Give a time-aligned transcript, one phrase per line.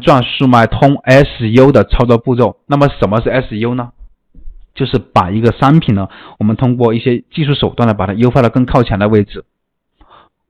[0.00, 2.58] 赚速卖通 SU 的操作步骤。
[2.66, 3.90] 那么什么是 SU 呢？
[4.74, 9.44] 就是把一个商品呢，我们通过一些技术手段呢，把它优化到更靠前的位置，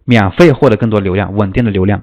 [0.04, 2.02] 免费获得更多流量，稳定的流量。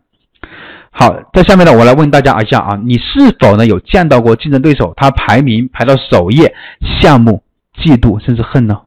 [0.89, 6.55] 好，在下面呢，我来问大家一下啊，你是否呢有见到过竞争对手他排名排到首页，
[7.01, 7.43] 项目
[7.75, 8.81] 嫉妒甚至恨呢？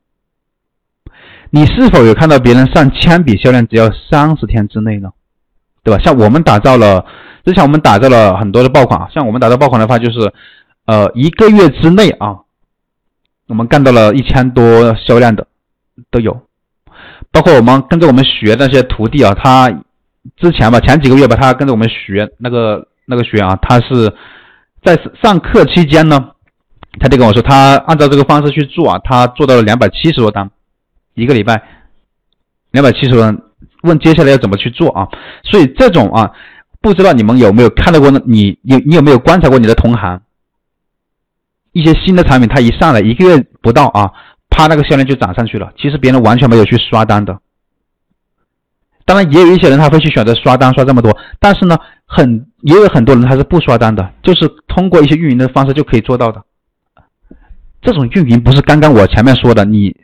[1.50, 5.10] 你是否有看到别人上千笔销量只要三十天之内呢？
[5.84, 6.02] 对吧？
[6.02, 7.04] 像我们打造了，
[7.46, 10.30] 之前我们打造了很多的爆款啊，像我们打造爆款的话，就是
[10.84, 12.40] 呃一个月之内啊。
[13.48, 15.46] 我们干到了一千多销量的
[16.10, 16.36] 都有，
[17.30, 19.70] 包括我们跟着我们学那些徒弟啊，他
[20.36, 24.12] 之前吧，前几个月吧，他跟着我们学那个那个学啊，他是
[24.82, 26.32] 在上课期间呢，
[26.98, 30.50] 他就跟我说，他按照这个方式去做啊，他做到了两百七十多单，
[31.14, 31.62] 一个礼拜
[32.72, 33.40] 两百七十多单，
[33.82, 35.06] 问接下来要怎么去做啊？
[35.44, 36.32] 所以这种啊，
[36.86, 38.20] 不知道你们有没有看到过呢？
[38.24, 40.22] 你有你有没有观察过你的同行？
[41.72, 44.08] 一些新的产品，它一上来一个月不到啊，
[44.48, 45.72] 啪，那个销量就涨上去了。
[45.76, 47.36] 其实别人完全没有去刷单的。
[49.04, 56.40] 当然，也有一些人他会去选择刷单刷这么多，但是呢，很也有很多人他是不刷单的，就是通过一些运营的方式就可以做到的。
[57.82, 59.94] 这种运营不是刚刚我前面说的，你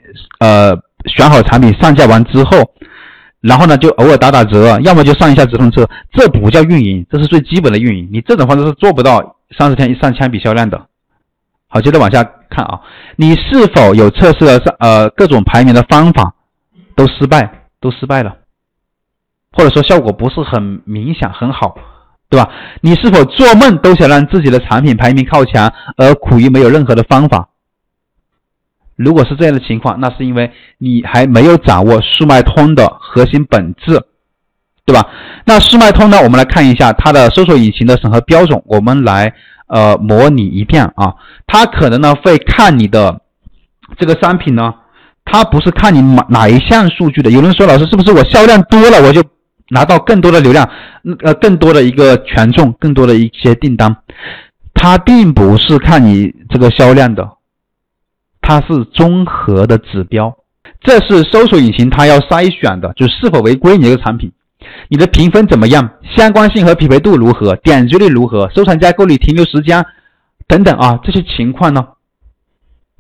[0.41, 2.75] 呃选好产品上架完之后，
[3.43, 8.09] 然后呢就偶尔打打折，要么就上一下直通车，这不叫运营，这是最基本的运营。
[8.13, 10.87] 你这种方式是做不到三十天一上千笔销量的。
[11.69, 12.81] 好，接着往下看啊，
[13.17, 16.35] 你是否有测试了上呃各种排名的方法
[16.95, 18.37] 都失败，都失败了，
[19.53, 21.75] 或者说效果不是很明显很好，
[22.29, 22.49] 对吧？
[22.81, 27.49] 你是否做梦都想让自己的产品排名靠前，而苦于没有任何的方法？
[29.03, 34.01] 如果是这样的情况，那是因为你还没有掌握速卖通的核心本质，
[34.87, 35.07] 对吧？
[35.45, 39.33] 那速卖通呢，我们来看一下它的搜索引擎的审核标准，我们来。
[39.69, 41.15] 呃，模拟一遍啊，
[41.47, 43.23] 它可能呢会看你的
[43.97, 44.75] 这个商品呢，
[45.25, 47.31] 它不是看你哪哪一项数据的。
[47.31, 49.25] 有人说，老师是不是我销量多了，我就
[49.71, 50.69] 拿到更多的流量，
[51.25, 53.97] 呃，更多的一个权重，更多的一些订单？
[54.75, 57.27] 他并不是看你这个销量的，
[58.43, 60.37] 它是综合的指标，
[60.81, 64.31] 这是搜索引擎它要筛选的，就是否违规你这个产品。
[64.89, 65.95] 你的评分怎么样？
[66.17, 67.57] 相关性和匹配度如何？
[67.57, 68.51] 点击率如何？
[68.55, 69.85] 收藏加购率、停留时间
[70.47, 71.89] 等等啊，这些情况呢，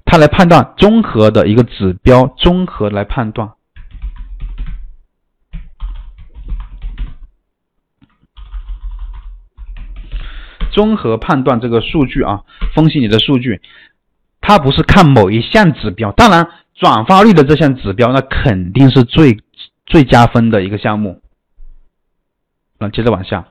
[0.05, 3.51] 它来判断综合的一个指标，综合来判断，
[10.73, 12.41] 综合判断这个数据啊，
[12.75, 13.61] 分析你的数据，
[14.43, 19.39] 它不是看某一项指标，当然转发率的这项指标，那肯定是最
[19.87, 21.23] 最加分的一个项目。
[22.79, 23.47] 那接着往下，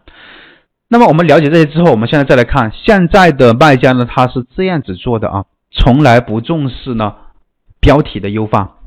[0.89, 7.15] 那么我们了解这些之后，我们现在再来看现在的卖家呢，他是这样子做的啊，从来不重视呢
[7.79, 8.77] 标题的优化。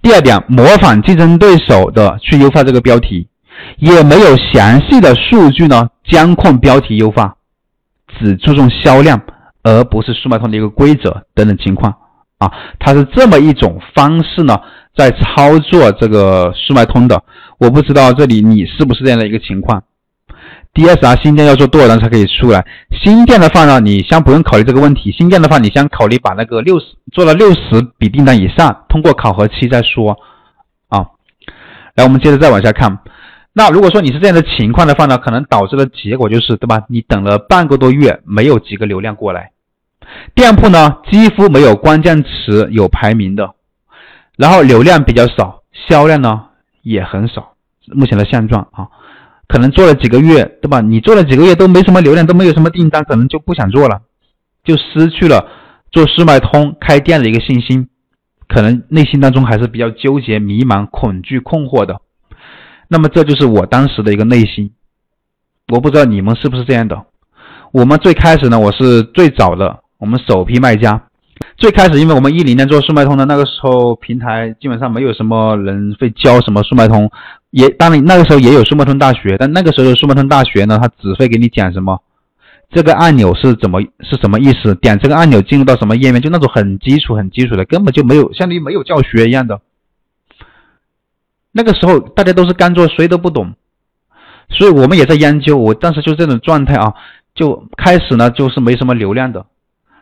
[0.00, 3.28] 第二点，模仿竞争对手的去优化这个标题，
[3.76, 7.36] 也没有详细的数据呢监控标题优化，
[8.18, 9.20] 只注重销量，
[9.62, 11.94] 而不是速卖通的一个规则等等情况
[12.38, 14.58] 啊，它是这么一种方式呢。
[14.94, 17.22] 在操作这个速卖通的，
[17.58, 19.82] 我不知道这里你是不是这样的一个情况。
[20.74, 22.66] DSR 新店要做多少单才可以出来？
[23.02, 25.10] 新店的话呢，你先不用考虑这个问题。
[25.12, 30.18] 新店的话，你先考虑把那个六十做了六十笔订单以上，通过考核期再说
[30.88, 31.06] 啊。
[31.94, 32.98] 来，我们接着再往下看。
[33.54, 36.84] 那如果说你是这样的情况的话呢，可能导致的结果就是，对吧？
[36.88, 39.51] 你等了半个多月，没有几个流量过来，
[40.34, 43.54] 店铺呢几乎没有关键词有排名的。
[44.36, 46.46] 然后流量比较少，销量呢
[46.82, 47.54] 也很少，
[47.94, 48.88] 目前的现状啊，
[49.46, 50.80] 可能做了几个月，对吧？
[50.80, 54.00] 你做了几个月都没什么流量，都没有什么订单，可能就不想做了，
[54.64, 55.46] 就失去了
[55.92, 57.88] 做速卖通开店的一个信心，
[58.48, 62.00] 可能内心当中还是比较纠结、迷茫、恐惧、困惑的。
[62.88, 64.72] 那么这就是我当时的一个内心，
[65.68, 67.04] 我不知道你们是不是这样的。
[67.70, 71.00] 我们最开始呢，我是最早的，我们首批卖家。
[71.56, 77.08] 最开始，因为我们一零年做速卖通的那个时候，平台基本上没有什么人会教什么速卖通，
[77.50, 82.02] 也当然那个时候也有速卖通大学，但那个时候的速卖通大学呢，他只会给你讲什么，
[82.72, 89.60] 这个按钮是怎么是什么意思，点这个按钮进入到什么页面，就那种很基础很基础的，根本就没有，相当于没有教学一样的。
[91.52, 93.54] 那个时候大家都是干做，谁都不懂，
[94.48, 95.56] 所以我们也在研究。
[95.56, 96.92] 我当时就这种状态啊，
[97.36, 99.46] 就开始呢就是没什么流量的。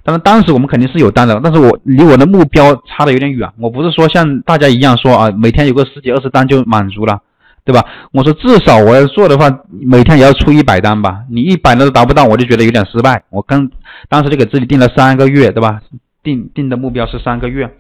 [0.03, 3.49] 当然，当时我们肯定是有单的，但是我离我的目标差的有点远。
[3.59, 7.21] 我不是说像大家一样说啊，每天有个十几二十单就满足了。
[7.63, 7.85] 对吧？
[8.13, 11.21] 我说至少我要做的话，每天也要出一百单吧。
[11.31, 13.23] 你一百单都达不到，我就觉得有点失败。
[13.29, 13.71] 我刚
[14.09, 15.81] 当时就给自己定了三个月，对吧？
[16.23, 17.71] 定定的目标是三个月，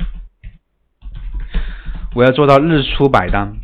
[2.14, 3.54] 我要做到日出百单，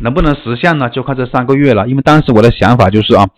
[0.00, 0.88] 能不能实现呢？
[0.88, 1.88] 就看这三个月了。
[1.88, 3.28] 因为当时我的想法就是啊，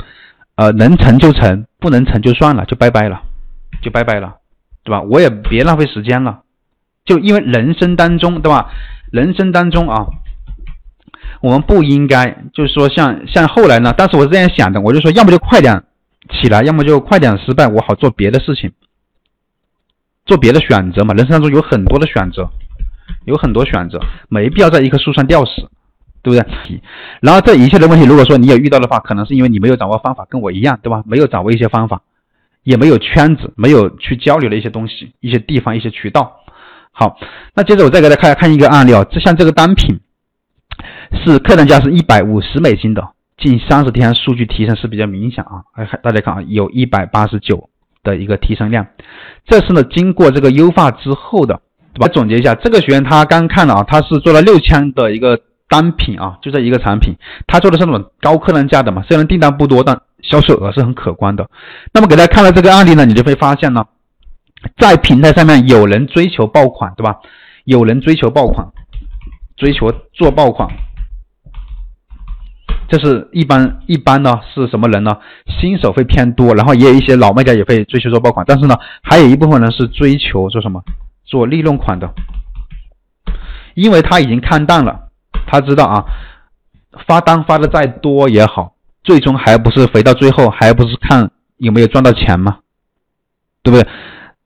[0.56, 3.22] 呃，能成就成，不能成就算了，就拜拜了，
[3.80, 4.36] 就拜拜了，
[4.84, 5.02] 对吧？
[5.02, 6.42] 我也别浪费时间了，
[7.04, 8.70] 就因为人生当中，对吧？
[9.10, 10.06] 人生当中啊。
[11.40, 15.82] 我们不应该，就是说像像后来呢，但是我是这样想的，我就说，要么就快点
[16.30, 18.70] 起来，要么就快点失败，我好做别的事情，
[20.24, 21.12] 做别的选择嘛。
[21.14, 22.48] 人生当中有很多的选择，
[23.24, 25.68] 有很多选择，没必要在一棵树上吊死，
[26.22, 26.80] 对不对？
[27.20, 31.02] 然后这一切的问题，如果说你也遇到的话，可能是因为你没有掌握方法，跟我一样，对吧？
[31.06, 32.02] 没有掌握一些方法，
[32.62, 36.36] 也没有圈子，没有去交流的一些东西、一些地方、一些渠道。
[36.92, 37.16] 好，
[37.54, 40.00] 那接着我再给大家看看一个案例啊，这像这个单品。
[41.24, 43.06] 是客单价是一百五十美金的，
[43.36, 47.68] 近三十天数据提升是比较明显啊，哎，大家看啊，有一百八十九
[48.02, 48.86] 的一个提升量，
[49.44, 51.60] 这是呢经过这个优化之后的，
[51.92, 52.08] 对吧？
[52.08, 55.38] 总结一下，这个学员他刚看了啊，他是做了六千的一个
[55.68, 57.14] 单品啊，就这一个产品，
[57.46, 61.50] 他做的是那种高客单价的嘛，虽然订单不多，但销售额是很可观的。
[61.92, 63.84] 那么给大家看了这个案例呢，你就会发现呢，
[64.78, 67.18] 在平台上面有人追求爆款，对吧？
[67.64, 68.66] 有人追求爆款，
[69.56, 70.68] 追求做爆款。
[72.88, 75.18] 这是一般一般呢是什么人呢？
[75.60, 80.82] 新手会偏多，然后也有一些老卖家也会追求做爆款，但是呢，还有一部分人是追求做什么？
[81.24, 82.12] 做利润款的，
[83.74, 85.08] 因为他已经看淡了，
[85.46, 86.04] 他知道啊，
[87.06, 92.58] 发单发的再多也好，最终还不是回到最后，还不是看有没有赚到钱吗？
[93.62, 93.88] 对不对？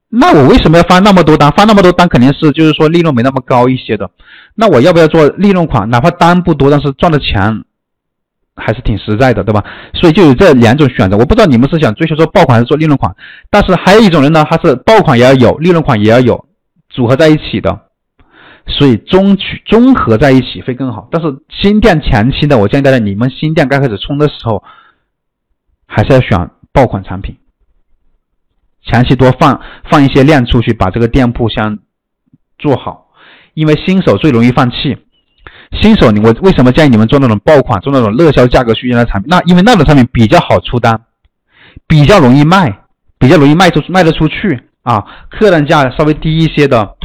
[0.08, 1.50] 那我为什么要发那么多单？
[1.52, 4.10] 发那么多单肯定是就是说利润没那么高一些的。
[4.54, 5.90] 那我要不要做利润款？
[5.90, 7.64] 哪怕单不多，但是赚的钱？
[8.58, 9.62] 还是挺实在的，对吧？
[9.92, 11.16] 所以就有这两种选择。
[11.18, 13.14] 我不知道你们是想追求做爆款还是做利润款，
[13.50, 16.46] 但是还有一种人呢，他是爆款也要有，利润款也要有，
[16.88, 17.85] 组合在一起的，
[18.66, 21.08] 所以综取综合在一起会更好。
[21.10, 24.62] 但是新店前期的，我建议大家，你们新店刚开始冲的时候，
[25.86, 27.36] 还是要选爆款产品，
[28.84, 29.60] 前期多放
[29.90, 31.78] 放一些量出去，把这个店铺先
[32.58, 33.08] 做好，
[33.54, 34.98] 因为新手最容易放弃。
[35.80, 39.28] 新手，你我为什么建议你们做那种爆款，做那种热销价格区间的产品？
[39.28, 41.02] 那因为那种产品比较好出单，
[41.86, 42.82] 比较容易卖，
[43.18, 45.04] 比较容易卖出卖得出去啊。
[45.30, 46.96] 客单价稍微低一些的，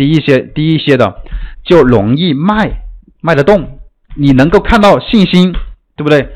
[0.00, 1.14] 低一些低一些的
[1.62, 2.84] 就容易卖，
[3.20, 3.80] 卖得动。
[4.16, 5.52] 你能够看到信心，
[5.94, 6.26] 对不对？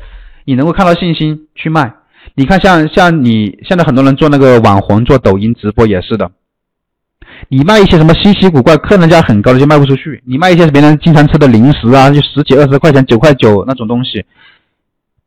[0.45, 1.91] 你能够看到信心去卖。
[2.35, 6.29] 你看像像你现在很多人做那个网红，做抖音直播也是的。
[7.49, 10.21] 你卖一些什么稀奇古怪、客单价很高的就卖不出去。
[10.27, 14.23] 你卖一些别人经常吃的零食啊，就十几二十块钱、九块九那种东西，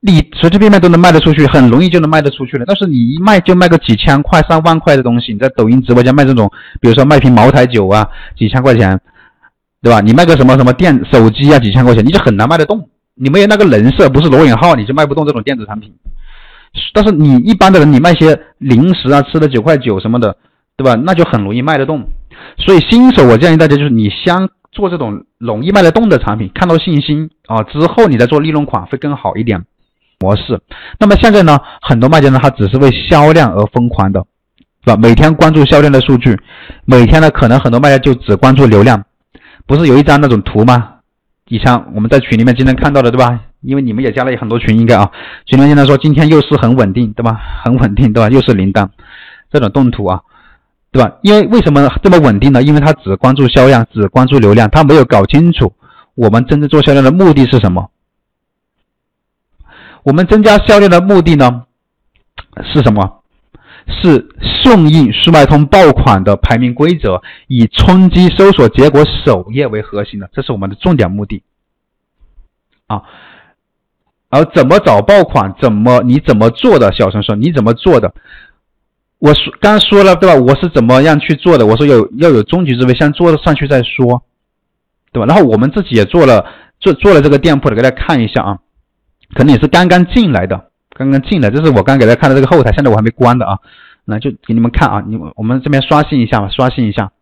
[0.00, 2.64] 你随随便便都能卖得出去，很容易就能卖得出去了。
[2.66, 6.50] 但是你一卖就卖个几千块、上万块的东西，你在抖音直播间卖这种，
[6.80, 9.00] 比如说卖瓶茅台酒啊，几千块钱，
[9.82, 10.00] 对吧？
[10.00, 12.88] 你卖个什么什么电手机啊，几千块钱，你就很难卖得动。
[13.14, 15.92] 你没有那个人设，不是罗永浩，你就卖不动这种电子产品。
[16.92, 20.36] 但是你一般的人，你卖些零食啊，吃的九块九什么的。
[20.78, 20.94] 对吧？
[20.94, 22.06] 那就很容易卖得动，
[22.56, 29.64] 所以新手我建议大家就是你先做这种容易卖得动的产品，看到信心啊之后，你再做利润款会更好一点
[30.18, 30.60] 模式。
[30.98, 34.24] 那么现在呢，很多卖家呢，他只是为销量而疯狂的，
[34.84, 34.96] 是吧？
[34.96, 36.38] 每天关注销量的数据，
[36.84, 39.02] 每天呢，可能很多卖家就只关注流量。
[39.66, 40.94] 不是有一张那种图吗？
[41.48, 43.40] 以前我们在群里面经常看到的，对吧？
[43.62, 45.10] 因为你们也加了很多群，应该啊，
[45.46, 47.40] 群里面经常说今天又是很稳定，对吧？
[47.64, 48.28] 很稳定，对吧？
[48.28, 48.90] 又是零单，
[49.50, 50.20] 这种动图啊。
[50.90, 51.12] 对吧？
[51.20, 52.62] 因为为什么这么稳定呢？
[52.62, 55.70] 因为他只关注销量，只关注流量，他没有搞清楚
[56.14, 57.90] 我们真正做销量的目的是什么。
[60.02, 61.64] 我们增加销量的目的呢
[62.73, 63.23] 是什么？
[63.90, 64.28] 是
[64.62, 71.43] 顺应速卖通爆款的排名规则，以冲击搜索结果首页为核心的，这是我们的重点目的
[72.87, 73.02] 啊。
[74.28, 75.55] 而怎么找爆款？
[75.59, 76.93] 怎么你怎么做的？
[76.93, 78.12] 小陈说你怎么做的？
[79.19, 80.38] 我说刚说了对吧？
[80.38, 81.64] 我是怎么样去做的？
[81.64, 84.23] 我说要有要有终极之位，先做上去再说，
[85.12, 85.26] 对吧？
[85.26, 86.45] 然后我们自己也做了
[86.78, 88.59] 做做了这个店铺的，给大家看一下啊，
[89.35, 93.58] 可能也是刚刚进来的，刚刚进来，这是我刚给大家看的这个后台，现在我还没关的啊，
[94.04, 97.12] 那就给你们看啊，你我们这边刷新一下吧，刷新一下，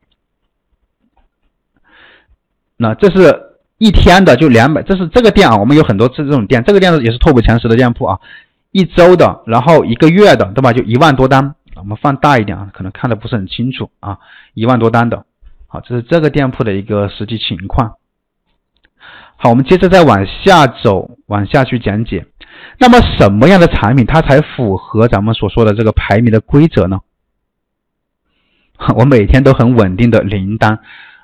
[2.77, 8.21] 那这是一天的就两百，这是这个店啊，我们有很多次这种店，这个店也是 top 前十的店铺啊，
[8.71, 10.73] 一周的，然后一个月的，对吧？
[10.73, 11.55] 就一万多单。
[11.75, 14.19] 我们放大一点啊，可能看的不是很清楚啊，
[14.55, 15.27] 一万多单的，
[15.67, 17.97] 好，这是这个店铺的一个实际情况。
[19.37, 22.27] 好，我们接着再往下走，往下去讲解。
[22.79, 27.01] 那么什么样的产品它才符合咱们所说的这个排名的规则呢？
[28.97, 30.79] 我每天都很稳定的零单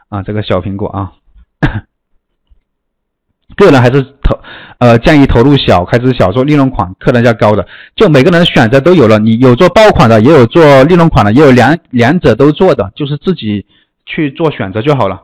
[0.08, 1.12] 啊，这个小苹果啊，
[3.56, 4.38] 个人还是投
[4.78, 7.66] 呃建议投入小，开支小，做利润款，客单价高的。
[7.94, 13.66] 就每个人选择都有了，你有做爆款的，也有做利润款的，也有两两者都做的，就是自己
[14.06, 15.22] 去做选择就好了。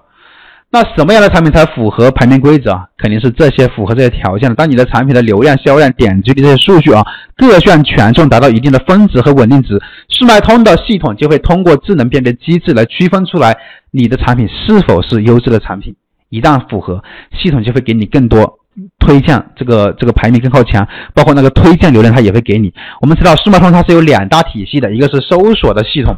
[0.71, 2.85] 那什么样的产品才符合排名规则啊？
[2.99, 4.55] 肯定是这些符合这些条件的。
[4.55, 7.03] 当你的产品的流量、销量、点击率这些数据啊，
[7.37, 13.57] 各项权重达到一定的峰值和稳定值，速卖通的系统就会通过智能辨别机制来区分出来
[13.91, 15.97] 你的产品是否是优质的产品。
[16.29, 17.03] 一旦符合，
[17.41, 18.59] 系统就会给你更多
[18.99, 22.75] 推荐，这个这个排名更靠前，包括那个推荐流量它也会给你。
[23.01, 26.15] 我们知道速卖通它是有两大体系的，一个是搜索的系统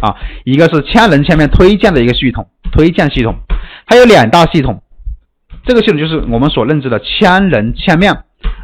[0.00, 3.34] 啊，一个是千人千面推荐的一个系统，推荐系统。
[3.86, 4.82] 还有两大系统，
[5.64, 8.12] 这个系统就是我们所认知的千人千面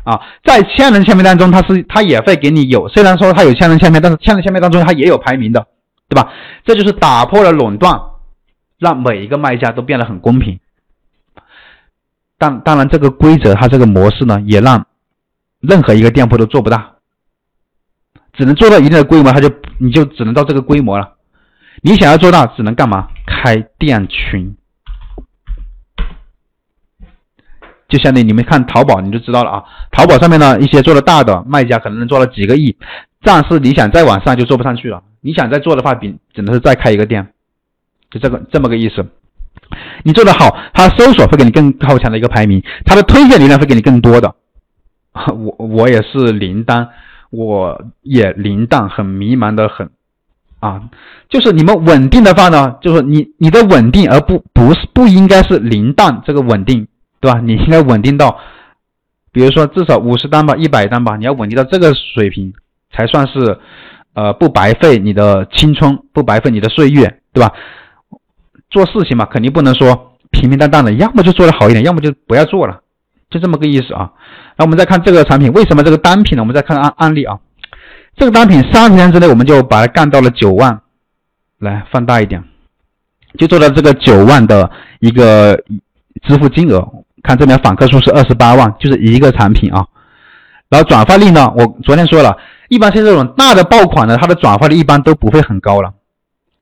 [0.05, 5.67] 啊，在千人千面当中，它是它也会给你有，虽然说它有千人千面，但是千人千面当中它也有排名的，
[6.09, 6.33] 对吧？
[6.65, 8.01] 这就是打破了垄断，
[8.79, 10.61] 让每一个卖家都变得很公平。
[12.39, 14.87] 但当然，这个规则它这个模式呢，也让
[15.61, 16.93] 任何一个店铺都做不大，
[18.39, 21.17] 只能做到一定的规模，它就你就只能到这个规模了。
[21.83, 23.09] 你想要做大，只能干嘛？
[23.27, 24.55] 开店群。
[27.89, 29.65] 就相当于你们看淘宝，你就知道了啊。
[29.91, 32.77] 淘宝上面呢，一些做的大的卖家可能能做了几个亿，
[33.23, 35.03] 但是你想再往上就做不上去了。
[35.21, 37.33] 你想再做的话，比只能是再开一个店，
[38.11, 39.05] 就这个这么个意思。
[40.05, 44.37] 你做的好，它搜索会给你更靠前的一个排名，它的推荐流量会给你更多的。
[45.35, 46.89] 我我也是零单，
[47.31, 49.91] 我也零蛋，很迷茫的很
[50.61, 50.83] 啊。
[51.29, 56.87] 就是你们稳定的话呢，就是你你的稳定，而不不是不应该是零蛋这个稳定。
[57.21, 57.41] 对吧？
[57.41, 58.39] 你应该稳定到，
[59.33, 62.53] 比如说至少五十单吧，一百单吧，你要稳定到这个水平，
[62.93, 63.59] 才算是，
[64.15, 67.53] 呃，不白费你的青春，不白费你的岁月，对吧？
[68.71, 72.83] 做事情嘛，肯定不能说平平淡淡的，要么就做的好一点，要么就不要做了，
[73.31, 74.11] 就这么个意思啊。
[74.57, 76.43] 那我们再看这个产品，为什么这个单品呢？
[76.43, 77.39] 我们再看案案例啊，
[78.17, 80.81] 这个单品三十天之内我们就把它干到了九万，
[81.59, 82.43] 来放大一点，
[83.39, 84.71] 就做到这个九万的
[85.01, 85.57] 一个
[86.23, 86.87] 支付金额。
[87.23, 89.85] 看这边访客数是二十八万，就是一个产品啊。
[90.69, 92.37] 然后转发率呢，我昨天说了，
[92.69, 95.93] 一般像这种大的爆款呢，它的转发率一般都不会很高了，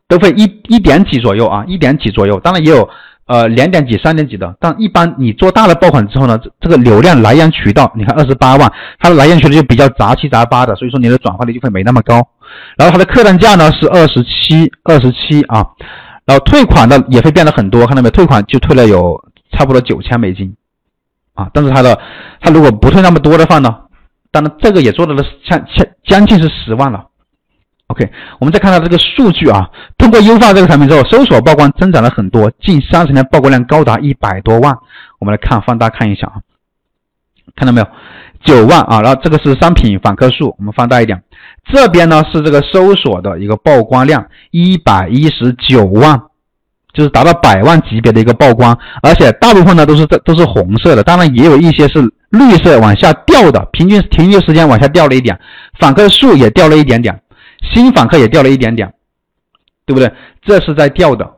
[0.08, 2.40] 都会一一点几左右啊，一点几左右。
[2.40, 2.88] 当然也有
[3.26, 12.26] 呃两点几、三点几的，但一般你做大的爆款之后呢，这个流量来源渠道，你看二十八万，它的来源渠道就比较杂七杂八的，所以说你的转化率就会没那么高。
[12.76, 15.66] 然后它的客单价呢是二十七，二十七啊。
[16.24, 18.10] 然后退款的也会变得很多，看到没有？
[18.10, 19.22] 退款就退了有。
[19.52, 20.54] 差不多九千美金，
[21.32, 21.98] 啊，但是它的
[22.40, 23.74] 它如果不退那么多的话呢，
[24.32, 27.06] 当然这个也做到了像像将近是十万了。
[27.88, 34.76] OK，我们再看到这个数据啊，通过优化这个产品之后，搜索曝光增长了很多，近三十天曝光量高达一百多万。
[35.20, 36.34] 我们来看放大看一下啊，
[37.54, 37.86] 看到没有？
[38.44, 41.22] 九万啊，然后这个是商品访客数，我们放大一点，
[41.72, 46.20] 这边呢是这个搜索的一个曝光量一百一十九万。
[46.92, 52.00] 就是达到百万级别的一个曝光，而且大部分呢都是这都是红色的，当然也有一些是
[52.30, 55.38] 绿色往下掉的，平均停留时间往下掉了一点，
[55.78, 57.20] 访客数也掉了一点点，
[57.62, 58.94] 新访客也掉了一点点，
[59.84, 60.12] 对不对？
[60.42, 61.36] 这是在掉的。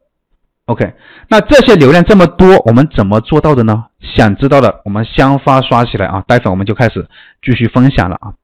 [0.66, 0.94] OK，
[1.28, 3.87] 那这些流量这么多，我们怎么做到的呢？
[4.14, 6.22] 想知道的，我们先发刷起来啊！
[6.26, 7.08] 待会我们就开始
[7.42, 8.34] 继续分享了啊。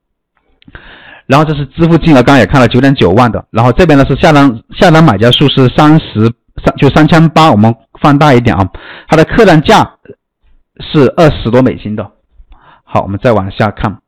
[1.26, 6.32] 然后这是支付金额，刚刚也看了九点九万的，然后这边呢是下单下单买家数是三十。
[6.64, 8.70] 三就三千八，我们放大一点啊，
[9.08, 9.96] 它的客单价
[10.78, 12.12] 是二十多美金的。
[12.84, 13.98] 好，我们再往下看，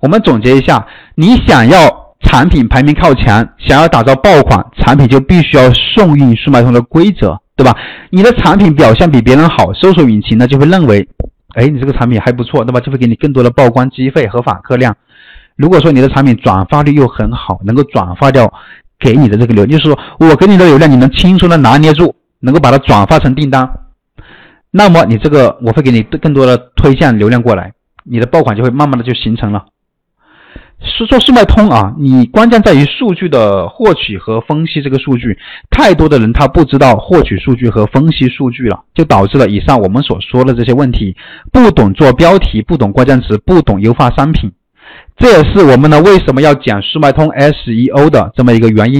[0.00, 0.84] 我们总结一下，
[1.14, 7.76] 你想要产品排名靠前，想要打造爆款产品，就必须要顺应速卖通的规则，对吧？
[8.10, 11.08] 你的产品表现比别人好，搜索引擎呢就会认为，
[11.54, 12.80] 哎，你这个产品还不错，那么？
[12.80, 14.96] 就会给你更多的曝光机会和访客量。
[15.56, 18.52] 如果说你的产品转发率又很好，能够转发掉。
[18.98, 23.70] 给你的这个流，就是说我给你的流量，你能轻松的拿捏住，能够把它转化成订单，
[24.70, 29.66] 那么你这个我会给你更多的推荐流量过来，你的爆款就会慢慢的就形成了。
[30.80, 35.36] 是做速卖通啊，你关键在于数据的获取和分析这个数据，
[35.70, 41.16] 太多的人他不知道获取数据和分析数据了，就导致了以上我们所说的这些问题，
[41.52, 44.52] 不懂做标题，不懂关键词，不懂优化商品。
[45.16, 48.94] 这也是我们呢为什么要讲速卖通 SEO 的这么一个原因。